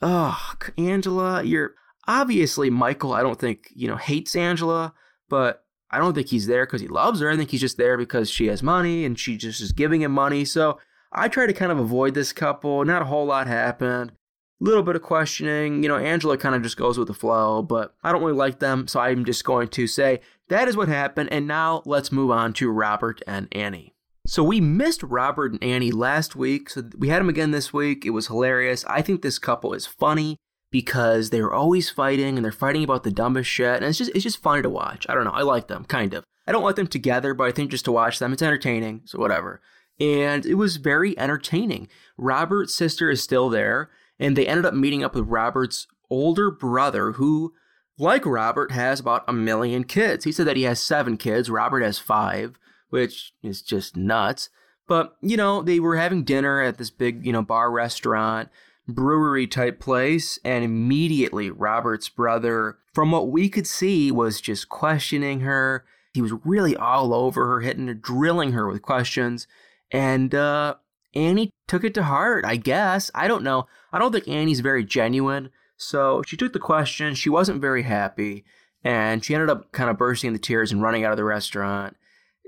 oh, 0.00 0.54
Angela, 0.78 1.42
you're 1.42 1.74
obviously 2.08 2.70
Michael. 2.70 3.12
I 3.12 3.22
don't 3.22 3.38
think, 3.38 3.68
you 3.74 3.86
know, 3.86 3.96
hates 3.96 4.34
Angela, 4.34 4.94
but 5.28 5.64
I 5.90 5.98
don't 5.98 6.14
think 6.14 6.28
he's 6.28 6.46
there 6.46 6.64
because 6.64 6.80
he 6.80 6.88
loves 6.88 7.20
her. 7.20 7.30
I 7.30 7.36
think 7.36 7.50
he's 7.50 7.60
just 7.60 7.76
there 7.76 7.98
because 7.98 8.30
she 8.30 8.46
has 8.46 8.62
money 8.62 9.04
and 9.04 9.18
she 9.18 9.36
just 9.36 9.60
is 9.60 9.72
giving 9.72 10.00
him 10.00 10.12
money. 10.12 10.46
So 10.46 10.78
I 11.12 11.28
try 11.28 11.46
to 11.46 11.52
kind 11.52 11.70
of 11.70 11.78
avoid 11.78 12.14
this 12.14 12.32
couple. 12.32 12.82
Not 12.82 13.02
a 13.02 13.06
whole 13.06 13.26
lot 13.26 13.46
happened. 13.46 14.12
Little 14.58 14.82
bit 14.82 14.96
of 14.96 15.02
questioning. 15.02 15.82
You 15.82 15.88
know, 15.88 15.98
Angela 15.98 16.38
kind 16.38 16.54
of 16.54 16.62
just 16.62 16.76
goes 16.76 16.98
with 16.98 17.08
the 17.08 17.14
flow, 17.14 17.62
but 17.62 17.94
I 18.02 18.10
don't 18.10 18.22
really 18.22 18.32
like 18.32 18.58
them. 18.58 18.88
So 18.88 19.00
I'm 19.00 19.24
just 19.24 19.44
going 19.44 19.68
to 19.68 19.86
say 19.86 20.20
that 20.48 20.68
is 20.68 20.76
what 20.76 20.88
happened, 20.88 21.30
and 21.32 21.46
now 21.46 21.82
let's 21.84 22.12
move 22.12 22.30
on 22.30 22.52
to 22.54 22.70
Robert 22.70 23.20
and 23.26 23.48
Annie. 23.52 23.94
So 24.26 24.42
we 24.42 24.60
missed 24.60 25.02
Robert 25.02 25.52
and 25.52 25.62
Annie 25.62 25.92
last 25.92 26.34
week, 26.34 26.70
so 26.70 26.82
we 26.98 27.08
had 27.08 27.20
them 27.20 27.28
again 27.28 27.50
this 27.52 27.72
week. 27.72 28.04
It 28.04 28.10
was 28.10 28.26
hilarious. 28.26 28.84
I 28.86 29.02
think 29.02 29.22
this 29.22 29.38
couple 29.38 29.72
is 29.72 29.86
funny 29.86 30.36
because 30.70 31.30
they're 31.30 31.52
always 31.52 31.90
fighting 31.90 32.36
and 32.36 32.44
they're 32.44 32.52
fighting 32.52 32.82
about 32.82 33.04
the 33.04 33.10
dumbest 33.10 33.48
shit, 33.48 33.76
and 33.76 33.84
it's 33.84 33.98
just 33.98 34.10
it's 34.14 34.24
just 34.24 34.42
funny 34.42 34.62
to 34.62 34.70
watch. 34.70 35.06
I 35.08 35.14
don't 35.14 35.24
know, 35.24 35.30
I 35.30 35.42
like 35.42 35.68
them 35.68 35.84
kind 35.84 36.12
of. 36.14 36.24
I 36.46 36.52
don't 36.52 36.64
like 36.64 36.76
them 36.76 36.86
together, 36.86 37.34
but 37.34 37.44
I 37.44 37.52
think 37.52 37.70
just 37.70 37.84
to 37.86 37.92
watch 37.92 38.18
them, 38.18 38.32
it's 38.32 38.42
entertaining. 38.42 39.02
So 39.04 39.18
whatever. 39.18 39.60
And 39.98 40.44
it 40.44 40.54
was 40.54 40.76
very 40.76 41.18
entertaining. 41.18 41.88
Robert's 42.18 42.74
sister 42.74 43.10
is 43.10 43.22
still 43.22 43.48
there, 43.48 43.90
and 44.18 44.36
they 44.36 44.46
ended 44.46 44.66
up 44.66 44.74
meeting 44.74 45.04
up 45.04 45.14
with 45.14 45.28
Robert's 45.28 45.86
older 46.10 46.50
brother, 46.50 47.12
who 47.12 47.52
like 47.98 48.26
Robert, 48.26 48.72
has 48.72 49.00
about 49.00 49.24
a 49.26 49.32
million 49.32 49.84
kids. 49.84 50.24
He 50.24 50.32
said 50.32 50.46
that 50.46 50.56
he 50.56 50.64
has 50.64 50.80
seven 50.80 51.16
kids. 51.16 51.48
Robert 51.48 51.82
has 51.82 51.98
five, 51.98 52.58
which 52.90 53.32
is 53.42 53.62
just 53.62 53.96
nuts. 53.96 54.50
But, 54.86 55.16
you 55.20 55.36
know, 55.36 55.62
they 55.62 55.80
were 55.80 55.96
having 55.96 56.22
dinner 56.22 56.62
at 56.62 56.78
this 56.78 56.90
big, 56.90 57.24
you 57.26 57.32
know, 57.32 57.42
bar 57.42 57.70
restaurant, 57.70 58.50
brewery 58.86 59.46
type 59.46 59.80
place, 59.80 60.38
and 60.44 60.62
immediately 60.62 61.50
Robert's 61.50 62.08
brother, 62.08 62.78
from 62.92 63.10
what 63.10 63.30
we 63.30 63.48
could 63.48 63.66
see, 63.66 64.12
was 64.12 64.40
just 64.40 64.68
questioning 64.68 65.40
her. 65.40 65.84
He 66.12 66.22
was 66.22 66.32
really 66.44 66.76
all 66.76 67.12
over 67.12 67.46
her, 67.46 67.60
hitting 67.60 67.88
her, 67.88 67.94
drilling 67.94 68.52
her 68.52 68.68
with 68.68 68.82
questions. 68.82 69.48
And 69.90 70.34
uh, 70.34 70.76
Annie 71.16 71.50
took 71.66 71.82
it 71.82 71.94
to 71.94 72.02
heart, 72.02 72.44
I 72.44 72.56
guess. 72.56 73.10
I 73.14 73.26
don't 73.26 73.42
know. 73.42 73.66
I 73.92 73.98
don't 73.98 74.12
think 74.12 74.28
Annie's 74.28 74.60
very 74.60 74.84
genuine. 74.84 75.50
So 75.76 76.22
she 76.26 76.36
took 76.36 76.52
the 76.52 76.58
question. 76.58 77.14
She 77.14 77.30
wasn't 77.30 77.60
very 77.60 77.82
happy, 77.82 78.44
and 78.84 79.24
she 79.24 79.34
ended 79.34 79.50
up 79.50 79.72
kind 79.72 79.90
of 79.90 79.98
bursting 79.98 80.28
into 80.28 80.40
tears 80.40 80.72
and 80.72 80.82
running 80.82 81.04
out 81.04 81.12
of 81.12 81.16
the 81.16 81.24
restaurant. 81.24 81.96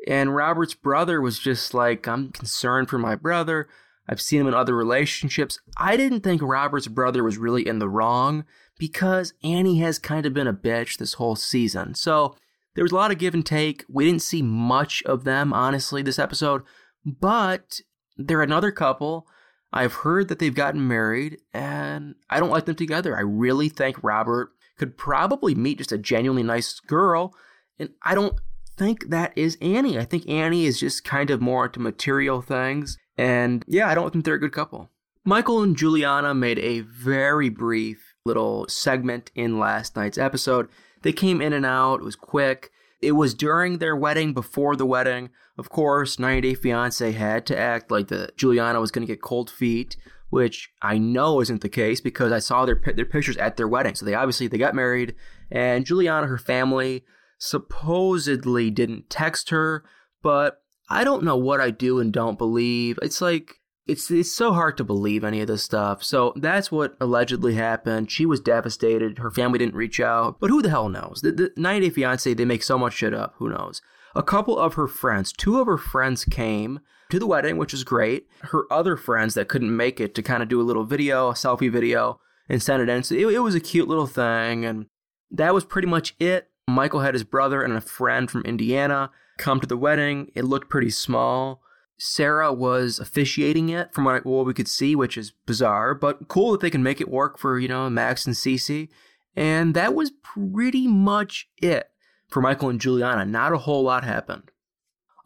And 0.06 0.34
Robert's 0.34 0.75
brother 0.75 1.20
was 1.20 1.38
just 1.38 1.75
like, 1.75 2.06
I'm 2.06 2.30
concerned 2.30 2.88
for 2.88 2.98
my 2.98 3.14
brother. 3.14 3.68
I've 4.08 4.20
seen 4.20 4.40
him 4.40 4.46
in 4.46 4.54
other 4.54 4.75
relationships. 4.75 5.58
I 5.76 5.96
didn't 5.96 6.20
think 6.20 6.40
Robert's 6.40 6.88
brother 6.88 7.22
was 7.22 7.37
really 7.37 7.66
in 7.66 7.78
the 7.78 7.88
wrong 7.88 8.44
because 8.78 9.34
Annie 9.42 9.80
has 9.80 9.98
kind 9.98 10.25
of 10.25 10.32
been 10.32 10.46
a 10.46 10.54
bitch 10.54 10.96
this 10.96 11.14
whole 11.14 11.37
season. 11.37 11.94
So 11.94 12.37
there 12.75 12.84
was 12.84 12.92
a 12.92 12.96
lot 12.96 13.10
of 13.10 13.18
give 13.18 13.34
and 13.34 13.44
take. 13.44 13.84
We 13.88 14.06
didn't 14.06 14.22
see 14.22 14.40
much 14.40 15.02
of 15.02 15.25
them, 15.25 15.52
honestly, 15.52 16.00
this 16.00 16.18
episode. 16.18 16.62
But 17.04 17.80
they're 18.18 18.42
another 18.42 18.70
couple 18.70 19.26
I've 19.72 19.94
heard 19.94 20.28
that 20.28 20.38
they've 20.38 20.54
gotten 20.54 20.88
married, 20.88 21.38
and 21.52 22.14
I 22.30 22.40
don't 22.40 22.50
like 22.50 22.64
them 22.64 22.75
together. 22.75 23.16
I 23.16 23.20
really 23.20 23.68
think 23.68 24.02
Robert 24.02 24.50
could 24.78 24.96
probably 24.96 25.54
meet 25.54 25.78
just 25.78 25.92
a 25.92 25.98
genuinely 25.98 26.42
nice 26.42 26.80
girl, 26.80 27.34
and 27.78 27.90
I 28.02 28.14
don't 28.14 28.34
think 28.76 29.10
that 29.10 29.32
is 29.37 29.58
Annie. 29.60 29.98
I 29.98 30.04
think 30.04 30.28
Annie 30.28 30.64
is 30.64 30.80
just 30.80 31.04
kind 31.04 31.30
of 31.30 31.42
more 31.42 31.66
into 31.66 31.80
material 31.80 32.40
things, 32.40 32.96
and 33.16 33.64
yeah, 33.68 33.88
I 33.88 33.94
don't 33.94 34.10
think 34.10 34.25
they're 34.25 34.34
a 34.34 34.40
good 34.40 34.52
couple. 34.52 34.90
Michael 35.25 35.62
and 35.62 35.76
Juliana 35.76 36.32
made 36.32 36.58
a 36.60 36.80
very 36.80 37.50
brief 37.50 38.14
little 38.25 38.66
segment 38.68 39.30
in 39.34 39.58
last 39.58 39.96
night's 39.96 40.16
episode. 40.16 40.68
They 41.02 41.12
came 41.12 41.42
in 41.42 41.52
and 41.52 41.66
out, 41.66 42.00
it 42.00 42.04
was 42.04 42.16
quick. 42.16 42.70
It 43.00 43.12
was 43.12 43.34
during 43.34 43.78
their 43.78 43.96
wedding, 43.96 44.34
before 44.34 44.74
the 44.74 44.86
wedding. 44.86 45.30
Of 45.56 45.70
course, 45.70 46.18
90 46.18 46.40
Day 46.40 46.54
Fiance 46.54 47.12
had 47.12 47.46
to 47.46 47.58
act 47.58 47.90
like 47.90 48.08
the 48.08 48.30
Juliana 48.36 48.80
was 48.80 48.90
going 48.90 49.06
to 49.06 49.12
get 49.12 49.22
cold 49.22 49.50
feet, 49.50 49.96
which 50.30 50.70
I 50.82 50.98
know 50.98 51.40
isn't 51.40 51.60
the 51.60 51.68
case 51.68 52.00
because 52.00 52.32
I 52.32 52.38
saw 52.38 52.66
their 52.66 52.80
their 52.94 53.04
pictures 53.04 53.36
at 53.36 53.56
their 53.56 53.68
wedding. 53.68 53.94
So 53.94 54.04
they 54.04 54.14
obviously 54.14 54.48
they 54.48 54.58
got 54.58 54.74
married, 54.74 55.14
and 55.50 55.86
Juliana, 55.86 56.26
her 56.26 56.38
family, 56.38 57.04
supposedly 57.38 58.70
didn't 58.70 59.10
text 59.10 59.50
her, 59.50 59.84
but 60.22 60.60
I 60.90 61.04
don't 61.04 61.24
know 61.24 61.36
what 61.36 61.60
I 61.60 61.70
do 61.70 62.00
and 62.00 62.12
don't 62.12 62.38
believe. 62.38 62.98
It's 63.02 63.20
like 63.20 63.60
it's 63.88 64.11
it's 64.11 64.30
so 64.30 64.52
hard 64.52 64.76
to 64.76 64.85
believe 64.85 65.25
any 65.25 65.40
of 65.40 65.47
this 65.47 65.62
stuff. 65.62 66.04
So 66.04 66.33
that's 66.37 66.71
what 66.71 66.97
allegedly 67.00 67.54
happened. 67.54 68.11
She 68.11 68.26
was 68.26 68.38
devastated. 68.38 69.18
Her 69.18 69.30
family 69.30 69.59
didn't 69.59 69.75
reach 69.75 69.99
out, 69.99 70.38
but 70.38 70.50
who 70.50 70.62
the 70.62 70.71
hell 70.71 70.88
knows? 70.88 71.21
The, 71.23 71.33
the 71.33 71.52
90 71.57 71.88
Day 71.88 71.95
Fiance 71.95 72.35
they 72.35 72.45
make 72.45 72.62
so 72.62 72.78
much 72.78 72.95
shit 72.95 73.14
up. 73.14 73.35
Who 73.38 73.49
knows? 73.49 73.80
A 74.14 74.23
couple 74.23 74.59
of 74.59 74.75
her 74.75 74.87
friends, 74.87 75.33
two 75.33 75.59
of 75.59 75.66
her 75.66 75.78
friends 75.78 76.25
came 76.25 76.80
to 77.11 77.18
the 77.18 77.26
wedding, 77.26 77.57
which 77.57 77.73
is 77.73 77.85
great. 77.85 78.26
Her 78.40 78.64
other 78.71 78.97
friends 78.97 79.35
that 79.35 79.49
couldn't 79.49 79.75
make 79.75 80.00
it 80.00 80.14
to 80.14 80.23
kind 80.23 80.42
of 80.42 80.49
do 80.49 80.61
a 80.61 80.64
little 80.64 80.85
video, 80.85 81.30
a 81.30 81.35
selfie 81.35 81.71
video, 81.71 82.21
and 82.49 82.62
send 82.62 82.83
it 82.83 82.88
in. 82.88 83.02
So 83.02 83.14
it, 83.14 83.26
it 83.35 83.38
was 83.40 83.54
a 83.54 83.61
cute 83.61 83.88
little 83.88 84.07
thing, 84.07 84.64
and 84.64 84.87
that 85.30 85.54
was 85.54 85.64
pretty 85.64 85.88
much 85.88 86.14
it. 86.18 86.50
Michael 86.68 87.00
had 87.00 87.14
his 87.14 87.25
brother 87.25 87.62
and 87.62 87.73
a 87.73 87.80
friend 87.80 88.30
from 88.30 88.42
Indiana 88.42 89.11
come 89.38 89.61
to 89.61 89.66
the 89.66 89.76
wedding. 89.76 90.30
It 90.35 90.45
looked 90.45 90.68
pretty 90.68 90.90
small. 90.90 91.62
Sarah 91.98 92.52
was 92.52 92.98
officiating 92.98 93.68
it 93.68 93.92
from 93.92 94.04
what, 94.04 94.24
what 94.24 94.46
we 94.46 94.54
could 94.54 94.68
see, 94.68 94.94
which 94.94 95.18
is 95.18 95.32
bizarre, 95.46 95.94
but 95.94 96.28
cool 96.28 96.52
that 96.52 96.60
they 96.60 96.70
can 96.70 96.82
make 96.82 97.00
it 97.00 97.10
work 97.10 97.38
for, 97.38 97.58
you 97.58 97.68
know, 97.68 97.90
Max 97.90 98.24
and 98.24 98.36
Cece. 98.36 98.88
And 99.34 99.74
that 99.74 99.94
was 99.94 100.12
pretty 100.22 100.86
much 100.86 101.48
it 101.60 101.90
for 102.28 102.40
Michael 102.40 102.68
and 102.68 102.80
Juliana. 102.80 103.24
Not 103.24 103.52
a 103.52 103.58
whole 103.58 103.82
lot 103.82 104.04
happened. 104.04 104.50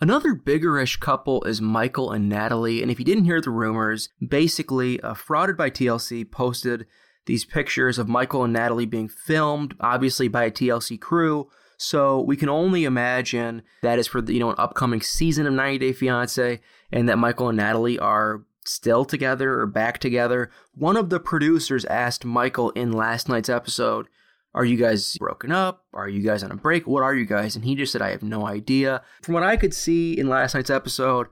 Another 0.01 0.35
biggerish 0.35 0.99
couple 0.99 1.45
is 1.45 1.61
Michael 1.61 2.11
and 2.11 2.29
Natalie. 2.29 2.83
And 2.83 2.91
if 2.91 2.99
you 2.99 3.05
didn't 3.05 3.27
hear 3.27 3.41
the 3.41 3.51
rumors, 3.51 4.09
basically, 4.27 5.01
uh, 5.01 5.15
Frauded 5.15 5.57
by 5.57 5.71
TLC 5.71 6.29
posted 6.29 6.87
these 7.27 7.45
pictures 7.45 7.99
of 7.99 8.09
Michael 8.09 8.45
and 8.45 8.53
Natalie 8.53 8.87
being 8.87 9.09
filmed, 9.09 9.75
obviously 9.79 10.27
by 10.27 10.45
a 10.45 10.51
TLC 10.51 11.01
crew. 11.01 11.49
So 11.83 12.21
we 12.21 12.37
can 12.37 12.49
only 12.49 12.85
imagine 12.85 13.63
that 13.83 13.99
is 13.99 14.07
for 14.07 14.23
the, 14.23 14.33
you 14.33 14.41
know 14.41 14.51
an 14.51 14.57
upcoming 14.59 15.01
season 15.01 15.47
of 15.47 15.53
90 15.53 15.79
Day 15.79 15.93
Fiance, 15.93 16.61
and 16.93 17.09
that 17.09 17.19
Michael 17.19 17.49
and 17.49 17.59
Natalie 17.59 17.99
are 17.99 18.45
still 18.65 19.05
together 19.05 19.59
or 19.59 19.67
back 19.67 19.99
together. 19.99 20.51
One 20.75 20.97
of 20.97 21.11
the 21.11 21.19
producers 21.19 21.85
asked 21.87 22.25
Michael 22.25 22.71
in 22.71 22.93
last 22.93 23.29
night's 23.29 23.49
episode, 23.49 24.07
"Are 24.55 24.65
you 24.65 24.77
guys 24.77 25.17
broken 25.19 25.51
up? 25.51 25.85
Are 25.93 26.09
you 26.09 26.23
guys 26.23 26.45
on 26.45 26.53
a 26.53 26.57
break? 26.57 26.87
What 26.87 27.03
are 27.03 27.15
you 27.15 27.27
guys?" 27.27 27.57
And 27.57 27.65
he 27.65 27.75
just 27.75 27.93
said, 27.93 28.03
"I 28.03 28.11
have 28.11 28.23
no 28.23 28.47
idea." 28.47 29.03
From 29.21 29.35
what 29.35 29.43
I 29.43 29.57
could 29.57 29.75
see 29.75 30.17
in 30.17 30.29
last 30.29 30.55
night's 30.55 30.71
episode, 30.71 31.27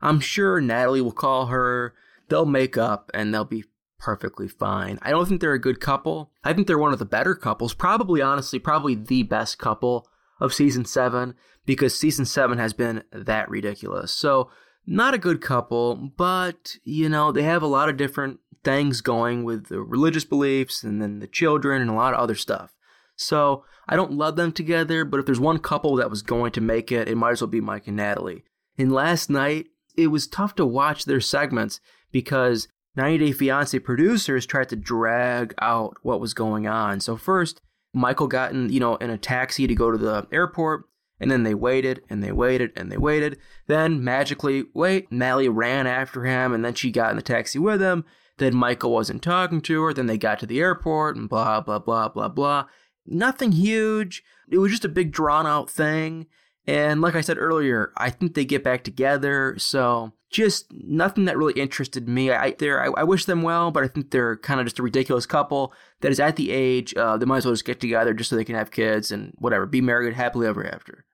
I'm 0.00 0.20
sure 0.20 0.60
Natalie 0.62 1.02
will 1.02 1.12
call 1.12 1.46
her. 1.46 1.94
They'll 2.28 2.46
make 2.46 2.78
up 2.78 3.10
and 3.12 3.34
they'll 3.34 3.44
be 3.44 3.64
perfectly 4.00 4.48
fine. 4.48 4.98
I 5.02 5.10
don't 5.10 5.28
think 5.28 5.40
they're 5.40 5.52
a 5.52 5.60
good 5.60 5.80
couple. 5.80 6.32
I 6.42 6.52
think 6.52 6.66
they're 6.66 6.78
one 6.78 6.92
of 6.92 6.98
the 6.98 7.04
better 7.04 7.34
couples. 7.34 7.74
Probably, 7.74 8.20
honestly, 8.20 8.58
probably 8.58 8.94
the 8.94 9.22
best 9.22 9.58
couple 9.58 10.08
of 10.40 10.54
season 10.54 10.84
seven 10.84 11.34
because 11.66 11.96
season 11.96 12.24
seven 12.24 12.58
has 12.58 12.72
been 12.72 13.04
that 13.12 13.48
ridiculous. 13.48 14.10
So, 14.12 14.50
not 14.86 15.14
a 15.14 15.18
good 15.18 15.40
couple, 15.40 15.94
but, 16.16 16.76
you 16.82 17.08
know, 17.08 17.30
they 17.30 17.42
have 17.42 17.62
a 17.62 17.68
lot 17.68 17.88
of 17.88 17.98
different 17.98 18.40
things 18.64 19.02
going 19.02 19.44
with 19.44 19.66
the 19.66 19.80
religious 19.80 20.24
beliefs 20.24 20.82
and 20.82 21.00
then 21.00 21.20
the 21.20 21.26
children 21.26 21.82
and 21.82 21.90
a 21.90 21.94
lot 21.94 22.14
of 22.14 22.20
other 22.20 22.34
stuff. 22.34 22.74
So, 23.14 23.64
I 23.86 23.96
don't 23.96 24.12
love 24.12 24.36
them 24.36 24.52
together, 24.52 25.04
but 25.04 25.20
if 25.20 25.26
there's 25.26 25.40
one 25.40 25.58
couple 25.58 25.96
that 25.96 26.10
was 26.10 26.22
going 26.22 26.52
to 26.52 26.60
make 26.60 26.90
it, 26.90 27.08
it 27.08 27.16
might 27.16 27.32
as 27.32 27.42
well 27.42 27.48
be 27.48 27.60
Mike 27.60 27.86
and 27.86 27.96
Natalie. 27.96 28.44
And 28.78 28.92
last 28.92 29.28
night, 29.28 29.66
it 29.96 30.06
was 30.06 30.26
tough 30.26 30.54
to 30.54 30.64
watch 30.64 31.04
their 31.04 31.20
segments 31.20 31.80
because 32.12 32.68
90 32.96 33.18
Day 33.18 33.32
Fiance 33.32 33.78
producers 33.78 34.46
tried 34.46 34.68
to 34.70 34.76
drag 34.76 35.54
out 35.60 35.96
what 36.02 36.20
was 36.20 36.34
going 36.34 36.66
on. 36.66 37.00
So 37.00 37.16
first, 37.16 37.60
Michael 37.92 38.26
got 38.26 38.52
in, 38.52 38.70
you 38.70 38.80
know, 38.80 38.96
in 38.96 39.10
a 39.10 39.18
taxi 39.18 39.66
to 39.66 39.74
go 39.74 39.90
to 39.90 39.98
the 39.98 40.26
airport, 40.32 40.84
and 41.20 41.30
then 41.30 41.42
they 41.42 41.54
waited 41.54 42.02
and 42.08 42.22
they 42.22 42.32
waited 42.32 42.72
and 42.76 42.90
they 42.90 42.96
waited. 42.96 43.38
Then 43.66 44.02
magically, 44.02 44.64
wait, 44.74 45.10
Natalie 45.12 45.48
ran 45.48 45.86
after 45.86 46.24
him, 46.24 46.52
and 46.52 46.64
then 46.64 46.74
she 46.74 46.90
got 46.90 47.10
in 47.10 47.16
the 47.16 47.22
taxi 47.22 47.58
with 47.58 47.80
him. 47.80 48.04
Then 48.38 48.56
Michael 48.56 48.92
wasn't 48.92 49.22
talking 49.22 49.60
to 49.62 49.82
her. 49.82 49.92
Then 49.92 50.06
they 50.06 50.16
got 50.16 50.38
to 50.40 50.46
the 50.46 50.60
airport 50.60 51.16
and 51.16 51.28
blah 51.28 51.60
blah 51.60 51.78
blah 51.78 52.08
blah 52.08 52.28
blah. 52.28 52.66
Nothing 53.06 53.52
huge. 53.52 54.22
It 54.48 54.58
was 54.58 54.70
just 54.70 54.84
a 54.84 54.88
big 54.88 55.12
drawn 55.12 55.46
out 55.46 55.70
thing. 55.70 56.26
And 56.66 57.00
like 57.00 57.14
I 57.14 57.20
said 57.20 57.38
earlier, 57.38 57.92
I 57.96 58.10
think 58.10 58.34
they 58.34 58.44
get 58.44 58.62
back 58.62 58.84
together. 58.84 59.54
So 59.58 60.12
just 60.30 60.66
nothing 60.72 61.24
that 61.24 61.36
really 61.36 61.60
interested 61.60 62.08
me. 62.08 62.30
I 62.30 62.54
I, 62.60 62.90
I 62.96 63.02
wish 63.02 63.24
them 63.24 63.42
well, 63.42 63.70
but 63.70 63.82
I 63.82 63.88
think 63.88 64.10
they're 64.10 64.36
kind 64.36 64.60
of 64.60 64.66
just 64.66 64.78
a 64.78 64.82
ridiculous 64.82 65.26
couple 65.26 65.72
that 66.00 66.12
is 66.12 66.20
at 66.20 66.36
the 66.36 66.50
age 66.50 66.94
uh, 66.94 67.16
they 67.16 67.26
might 67.26 67.38
as 67.38 67.46
well 67.46 67.54
just 67.54 67.64
get 67.64 67.80
together 67.80 68.14
just 68.14 68.30
so 68.30 68.36
they 68.36 68.44
can 68.44 68.54
have 68.54 68.70
kids 68.70 69.10
and 69.10 69.32
whatever, 69.38 69.66
be 69.66 69.80
married 69.80 70.14
happily 70.14 70.46
ever 70.46 70.64
after. 70.66 71.04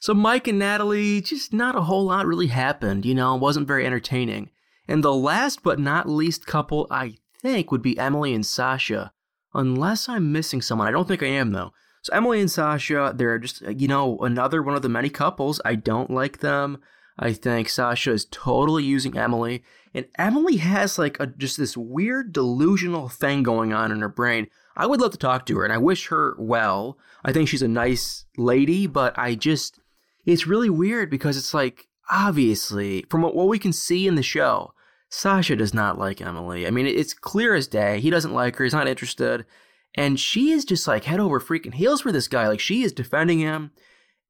So 0.00 0.12
Mike 0.12 0.48
and 0.48 0.58
Natalie, 0.58 1.20
just 1.20 1.52
not 1.52 1.76
a 1.76 1.82
whole 1.82 2.04
lot 2.04 2.26
really 2.26 2.48
happened. 2.48 3.06
You 3.06 3.14
know, 3.14 3.36
it 3.36 3.40
wasn't 3.40 3.68
very 3.68 3.86
entertaining. 3.86 4.50
And 4.86 5.02
the 5.02 5.14
last 5.14 5.62
but 5.62 5.78
not 5.78 6.08
least 6.08 6.46
couple, 6.46 6.86
I 6.90 7.16
think, 7.40 7.70
would 7.70 7.80
be 7.80 7.98
Emily 7.98 8.34
and 8.34 8.44
Sasha, 8.44 9.12
unless 9.54 10.08
I'm 10.08 10.32
missing 10.32 10.60
someone. 10.60 10.88
I 10.88 10.90
don't 10.90 11.08
think 11.08 11.22
I 11.22 11.28
am 11.28 11.52
though. 11.52 11.72
So 12.04 12.12
Emily 12.12 12.38
and 12.38 12.50
Sasha, 12.50 13.14
they're 13.16 13.38
just 13.38 13.62
uh, 13.62 13.70
you 13.70 13.88
know 13.88 14.18
another 14.18 14.62
one 14.62 14.76
of 14.76 14.82
the 14.82 14.90
many 14.90 15.08
couples. 15.08 15.58
I 15.64 15.74
don't 15.74 16.10
like 16.10 16.40
them. 16.40 16.82
I 17.18 17.32
think 17.32 17.70
Sasha 17.70 18.12
is 18.12 18.26
totally 18.30 18.84
using 18.84 19.16
Emily, 19.16 19.64
and 19.94 20.04
Emily 20.18 20.56
has 20.56 20.98
like 20.98 21.18
a, 21.18 21.26
just 21.26 21.56
this 21.56 21.78
weird 21.78 22.30
delusional 22.30 23.08
thing 23.08 23.42
going 23.42 23.72
on 23.72 23.90
in 23.90 24.00
her 24.00 24.10
brain. 24.10 24.48
I 24.76 24.84
would 24.84 25.00
love 25.00 25.12
to 25.12 25.18
talk 25.18 25.46
to 25.46 25.56
her, 25.56 25.64
and 25.64 25.72
I 25.72 25.78
wish 25.78 26.08
her 26.08 26.36
well. 26.38 26.98
I 27.24 27.32
think 27.32 27.48
she's 27.48 27.62
a 27.62 27.68
nice 27.68 28.26
lady, 28.36 28.86
but 28.86 29.18
I 29.18 29.34
just 29.34 29.80
it's 30.26 30.46
really 30.46 30.68
weird 30.68 31.08
because 31.08 31.38
it's 31.38 31.54
like 31.54 31.88
obviously 32.10 33.06
from 33.08 33.22
what, 33.22 33.34
what 33.34 33.48
we 33.48 33.58
can 33.58 33.72
see 33.72 34.06
in 34.06 34.16
the 34.16 34.22
show, 34.22 34.74
Sasha 35.08 35.56
does 35.56 35.72
not 35.72 35.98
like 35.98 36.20
Emily. 36.20 36.66
I 36.66 36.70
mean, 36.70 36.86
it's 36.86 37.14
clear 37.14 37.54
as 37.54 37.66
day. 37.66 38.00
He 38.00 38.10
doesn't 38.10 38.34
like 38.34 38.56
her. 38.56 38.64
He's 38.64 38.74
not 38.74 38.88
interested. 38.88 39.46
And 39.94 40.18
she 40.18 40.50
is 40.50 40.64
just 40.64 40.88
like 40.88 41.04
head 41.04 41.20
over 41.20 41.40
freaking 41.40 41.74
heels 41.74 42.00
for 42.00 42.12
this 42.12 42.28
guy. 42.28 42.48
Like 42.48 42.60
she 42.60 42.82
is 42.82 42.92
defending 42.92 43.38
him. 43.38 43.70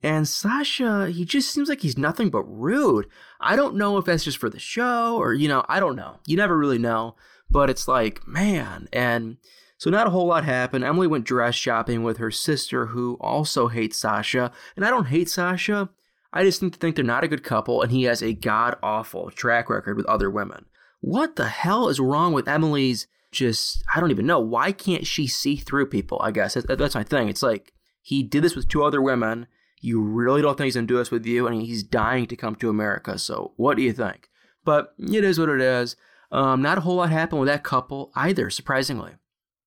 And 0.02 0.28
Sasha, 0.28 1.08
he 1.08 1.24
just 1.24 1.50
seems 1.50 1.68
like 1.70 1.80
he's 1.80 1.96
nothing 1.96 2.28
but 2.28 2.42
rude. 2.42 3.06
I 3.40 3.56
don't 3.56 3.76
know 3.76 3.96
if 3.96 4.04
that's 4.04 4.24
just 4.24 4.36
for 4.36 4.50
the 4.50 4.58
show 4.58 5.16
or, 5.16 5.32
you 5.32 5.48
know, 5.48 5.64
I 5.66 5.80
don't 5.80 5.96
know. 5.96 6.18
You 6.26 6.36
never 6.36 6.58
really 6.58 6.78
know. 6.78 7.16
But 7.50 7.70
it's 7.70 7.88
like, 7.88 8.26
man. 8.26 8.88
And 8.92 9.38
so 9.78 9.88
not 9.88 10.06
a 10.06 10.10
whole 10.10 10.26
lot 10.26 10.44
happened. 10.44 10.84
Emily 10.84 11.06
went 11.06 11.24
dress 11.24 11.54
shopping 11.54 12.02
with 12.02 12.18
her 12.18 12.30
sister, 12.30 12.86
who 12.86 13.16
also 13.20 13.68
hates 13.68 13.98
Sasha. 13.98 14.52
And 14.76 14.84
I 14.84 14.90
don't 14.90 15.06
hate 15.06 15.30
Sasha. 15.30 15.88
I 16.32 16.42
just 16.42 16.60
think, 16.60 16.96
they're 16.96 17.04
not 17.04 17.24
a 17.24 17.28
good 17.28 17.44
couple, 17.44 17.80
and 17.80 17.92
he 17.92 18.02
has 18.04 18.22
a 18.22 18.32
god 18.32 18.76
awful 18.82 19.30
track 19.30 19.70
record 19.70 19.96
with 19.96 20.06
other 20.06 20.28
women. 20.28 20.66
What 21.00 21.36
the 21.36 21.48
hell 21.48 21.88
is 21.88 22.00
wrong 22.00 22.32
with 22.32 22.48
Emily's 22.48 23.06
just, 23.34 23.84
I 23.94 24.00
don't 24.00 24.10
even 24.10 24.26
know. 24.26 24.40
Why 24.40 24.72
can't 24.72 25.06
she 25.06 25.26
see 25.26 25.56
through 25.56 25.86
people? 25.86 26.18
I 26.22 26.30
guess 26.30 26.54
that's 26.54 26.94
my 26.94 27.04
thing. 27.04 27.28
It's 27.28 27.42
like 27.42 27.72
he 28.00 28.22
did 28.22 28.42
this 28.42 28.56
with 28.56 28.68
two 28.68 28.82
other 28.84 29.02
women 29.02 29.46
you 29.84 30.00
really 30.00 30.40
don't 30.40 30.56
think 30.56 30.64
he's 30.64 30.74
to 30.74 30.82
do 30.82 30.96
this 30.96 31.10
with 31.10 31.26
you, 31.26 31.46
and 31.46 31.60
he's 31.60 31.82
dying 31.82 32.26
to 32.28 32.36
come 32.36 32.54
to 32.56 32.70
America. 32.70 33.18
So, 33.18 33.52
what 33.56 33.76
do 33.76 33.82
you 33.82 33.92
think? 33.92 34.30
But 34.64 34.94
it 34.98 35.22
is 35.22 35.38
what 35.38 35.50
it 35.50 35.60
is. 35.60 35.94
Um, 36.32 36.62
not 36.62 36.78
a 36.78 36.80
whole 36.80 36.96
lot 36.96 37.10
happened 37.10 37.40
with 37.40 37.48
that 37.48 37.64
couple 37.64 38.10
either, 38.16 38.48
surprisingly. 38.48 39.12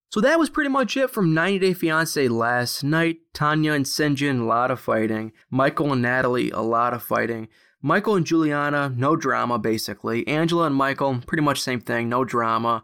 So 0.09 0.19
that 0.21 0.39
was 0.39 0.49
pretty 0.49 0.71
much 0.71 0.97
it 0.97 1.11
from 1.11 1.35
90 1.35 1.59
Day 1.59 1.73
Fiance 1.73 2.27
last 2.29 2.83
night. 2.83 3.17
Tanya 3.33 3.73
and 3.73 3.85
Syngin, 3.85 4.41
a 4.41 4.43
lot 4.43 4.71
of 4.71 4.79
fighting. 4.79 5.33
Michael 5.51 5.93
and 5.93 6.01
Natalie, 6.01 6.49
a 6.49 6.61
lot 6.61 6.93
of 6.93 7.03
fighting. 7.03 7.47
Michael 7.81 8.15
and 8.15 8.25
Juliana, 8.25 8.91
no 8.95 9.15
drama 9.15 9.59
basically. 9.59 10.27
Angela 10.27 10.65
and 10.65 10.75
Michael, 10.75 11.21
pretty 11.27 11.43
much 11.43 11.61
same 11.61 11.79
thing, 11.79 12.09
no 12.09 12.23
drama. 12.23 12.83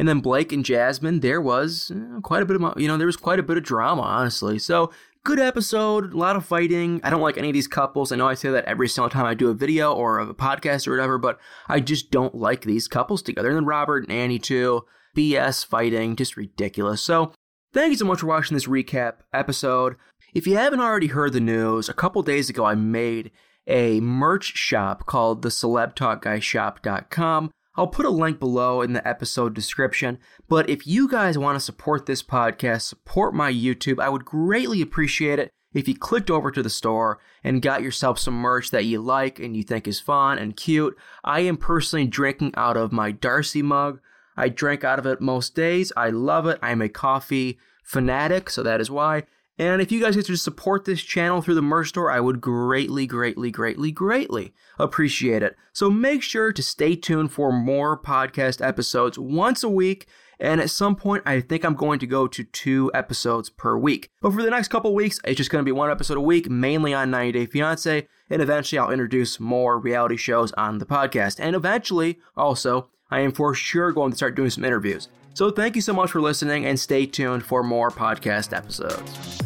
And 0.00 0.08
then 0.08 0.20
Blake 0.20 0.50
and 0.50 0.64
Jasmine, 0.64 1.20
there 1.20 1.42
was 1.42 1.92
uh, 1.94 2.20
quite 2.22 2.42
a 2.42 2.46
bit 2.46 2.58
of, 2.58 2.80
you 2.80 2.88
know, 2.88 2.96
there 2.96 3.06
was 3.06 3.18
quite 3.18 3.38
a 3.38 3.42
bit 3.42 3.58
of 3.58 3.64
drama, 3.64 4.00
honestly. 4.00 4.58
So 4.58 4.90
good 5.24 5.38
episode, 5.38 6.14
a 6.14 6.16
lot 6.16 6.36
of 6.36 6.46
fighting. 6.46 7.02
I 7.04 7.10
don't 7.10 7.20
like 7.20 7.36
any 7.36 7.50
of 7.50 7.52
these 7.52 7.68
couples. 7.68 8.10
I 8.10 8.16
know 8.16 8.26
I 8.26 8.32
say 8.32 8.48
that 8.48 8.64
every 8.64 8.88
single 8.88 9.10
time 9.10 9.26
I 9.26 9.34
do 9.34 9.50
a 9.50 9.54
video 9.54 9.92
or 9.92 10.18
a 10.18 10.32
podcast 10.32 10.88
or 10.88 10.92
whatever, 10.92 11.18
but 11.18 11.38
I 11.68 11.80
just 11.80 12.10
don't 12.10 12.34
like 12.34 12.62
these 12.62 12.88
couples 12.88 13.20
together. 13.20 13.50
And 13.50 13.58
then 13.58 13.66
Robert 13.66 14.04
and 14.04 14.12
Annie 14.12 14.38
too. 14.38 14.86
BS 15.14 15.66
fighting, 15.66 16.16
just 16.16 16.34
ridiculous. 16.34 17.02
So, 17.02 17.34
thank 17.74 17.90
you 17.90 17.98
so 17.98 18.06
much 18.06 18.20
for 18.20 18.26
watching 18.26 18.54
this 18.54 18.66
recap 18.66 19.16
episode. 19.34 19.96
If 20.32 20.46
you 20.46 20.56
haven't 20.56 20.80
already 20.80 21.08
heard 21.08 21.34
the 21.34 21.40
news, 21.40 21.90
a 21.90 21.94
couple 21.94 22.22
days 22.22 22.48
ago 22.48 22.64
I 22.64 22.74
made 22.74 23.32
a 23.66 24.00
merch 24.00 24.56
shop 24.56 25.04
called 25.04 25.42
the 25.42 25.50
celebtalkguyshop.com. 25.50 27.50
I'll 27.76 27.86
put 27.86 28.06
a 28.06 28.10
link 28.10 28.38
below 28.40 28.82
in 28.82 28.92
the 28.92 29.06
episode 29.06 29.54
description. 29.54 30.18
But 30.48 30.68
if 30.68 30.86
you 30.86 31.08
guys 31.08 31.38
want 31.38 31.56
to 31.56 31.64
support 31.64 32.06
this 32.06 32.22
podcast, 32.22 32.82
support 32.82 33.34
my 33.34 33.52
YouTube, 33.52 34.00
I 34.00 34.08
would 34.08 34.24
greatly 34.24 34.82
appreciate 34.82 35.38
it 35.38 35.52
if 35.72 35.86
you 35.86 35.94
clicked 35.94 36.30
over 36.30 36.50
to 36.50 36.62
the 36.62 36.70
store 36.70 37.20
and 37.44 37.62
got 37.62 37.82
yourself 37.82 38.18
some 38.18 38.34
merch 38.34 38.70
that 38.70 38.84
you 38.84 39.00
like 39.00 39.38
and 39.38 39.56
you 39.56 39.62
think 39.62 39.86
is 39.86 40.00
fun 40.00 40.38
and 40.38 40.56
cute. 40.56 40.96
I 41.24 41.40
am 41.40 41.56
personally 41.56 42.06
drinking 42.06 42.52
out 42.56 42.76
of 42.76 42.92
my 42.92 43.12
Darcy 43.12 43.62
mug. 43.62 44.00
I 44.36 44.48
drink 44.48 44.84
out 44.84 44.98
of 44.98 45.06
it 45.06 45.20
most 45.20 45.54
days. 45.54 45.92
I 45.96 46.10
love 46.10 46.46
it. 46.46 46.58
I'm 46.62 46.82
a 46.82 46.88
coffee 46.88 47.58
fanatic, 47.84 48.50
so 48.50 48.62
that 48.62 48.80
is 48.80 48.90
why. 48.90 49.24
And 49.60 49.82
if 49.82 49.92
you 49.92 50.00
guys 50.00 50.16
get 50.16 50.24
to 50.24 50.36
support 50.36 50.86
this 50.86 51.02
channel 51.02 51.42
through 51.42 51.56
the 51.56 51.60
merch 51.60 51.90
store, 51.90 52.10
I 52.10 52.18
would 52.18 52.40
greatly, 52.40 53.06
greatly, 53.06 53.50
greatly, 53.50 53.92
greatly 53.92 54.54
appreciate 54.78 55.42
it. 55.42 55.54
So 55.74 55.90
make 55.90 56.22
sure 56.22 56.50
to 56.50 56.62
stay 56.62 56.96
tuned 56.96 57.30
for 57.30 57.52
more 57.52 58.00
podcast 58.00 58.66
episodes 58.66 59.18
once 59.18 59.62
a 59.62 59.68
week. 59.68 60.06
And 60.40 60.62
at 60.62 60.70
some 60.70 60.96
point, 60.96 61.24
I 61.26 61.42
think 61.42 61.62
I'm 61.62 61.74
going 61.74 61.98
to 61.98 62.06
go 62.06 62.26
to 62.26 62.42
two 62.42 62.90
episodes 62.94 63.50
per 63.50 63.76
week. 63.76 64.08
But 64.22 64.32
for 64.32 64.42
the 64.42 64.48
next 64.48 64.68
couple 64.68 64.94
weeks, 64.94 65.20
it's 65.24 65.36
just 65.36 65.50
going 65.50 65.62
to 65.62 65.68
be 65.68 65.72
one 65.72 65.90
episode 65.90 66.16
a 66.16 66.22
week, 66.22 66.48
mainly 66.48 66.94
on 66.94 67.10
90 67.10 67.38
Day 67.38 67.44
Fiance. 67.44 68.08
And 68.30 68.40
eventually, 68.40 68.78
I'll 68.78 68.90
introduce 68.90 69.38
more 69.38 69.78
reality 69.78 70.16
shows 70.16 70.52
on 70.52 70.78
the 70.78 70.86
podcast. 70.86 71.38
And 71.38 71.54
eventually, 71.54 72.18
also, 72.34 72.88
I 73.10 73.20
am 73.20 73.32
for 73.32 73.52
sure 73.54 73.92
going 73.92 74.12
to 74.12 74.16
start 74.16 74.36
doing 74.36 74.48
some 74.48 74.64
interviews. 74.64 75.10
So 75.34 75.50
thank 75.50 75.76
you 75.76 75.82
so 75.82 75.92
much 75.92 76.10
for 76.10 76.20
listening 76.20 76.66
and 76.66 76.78
stay 76.78 77.06
tuned 77.06 77.44
for 77.44 77.62
more 77.62 77.90
podcast 77.90 78.56
episodes. 78.56 79.40